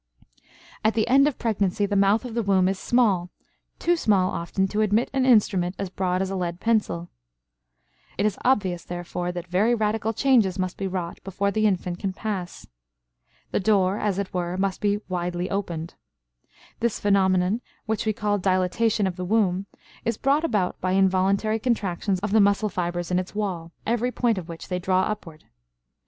At 0.83 0.95
the 0.95 1.07
end 1.07 1.27
of 1.27 1.37
pregnancy 1.37 1.85
the 1.85 1.95
mouth 1.95 2.25
of 2.25 2.33
the 2.33 2.41
womb 2.41 2.67
is 2.67 2.79
small, 2.79 3.29
too 3.77 3.95
small, 3.95 4.31
often, 4.31 4.67
to 4.69 4.81
admit 4.81 5.11
an 5.13 5.27
instrument 5.27 5.75
as 5.77 5.91
broad 5.91 6.23
as 6.23 6.31
a 6.31 6.35
lead 6.35 6.59
pencil. 6.59 7.11
It 8.17 8.25
is 8.25 8.39
obvious, 8.43 8.83
therefore, 8.83 9.31
that 9.31 9.45
very 9.45 9.75
radical 9.75 10.11
changes 10.11 10.57
must 10.57 10.75
be 10.75 10.87
wrought 10.87 11.19
before 11.23 11.51
the 11.51 11.67
infant 11.67 11.99
can 11.99 12.13
pass. 12.13 12.65
The 13.51 13.59
door, 13.59 13.99
as 13.99 14.17
it 14.17 14.33
were, 14.33 14.57
must 14.57 14.81
be 14.81 15.01
widely 15.07 15.51
opened. 15.51 15.93
This 16.79 16.99
phenomenon, 16.99 17.61
which 17.85 18.07
we 18.07 18.11
call 18.11 18.39
dilatation 18.39 19.05
of 19.05 19.17
the 19.17 19.23
womb, 19.23 19.67
is 20.03 20.17
brought 20.17 20.43
about 20.43 20.81
by 20.81 20.93
involuntary 20.93 21.59
contractions 21.59 22.19
of 22.21 22.31
the 22.31 22.41
muscle 22.41 22.69
fibers 22.69 23.11
in 23.11 23.19
its 23.19 23.35
wall, 23.35 23.71
every 23.85 24.11
point 24.11 24.39
of 24.39 24.49
which 24.49 24.67
they 24.67 24.79
draw 24.79 25.01
upward. 25.01 25.43